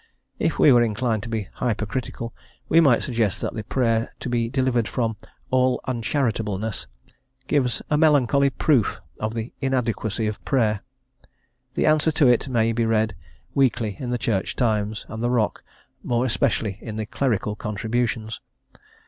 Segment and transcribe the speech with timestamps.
[0.39, 2.33] If we were inclined to be hypercritical
[2.67, 5.15] we might suggest that the prayer to be delivered from
[5.51, 6.87] "all uncharitableness"
[7.45, 10.81] gives a melancholy proof of the inadequacy of prayer;
[11.75, 13.15] the answer to it may be read
[13.53, 15.63] weekly in the Church Times and the Rock
[16.01, 18.41] more especially in the clerical contributions.